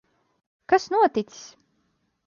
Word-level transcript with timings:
Kas 0.73 0.89
noticis? 0.95 1.39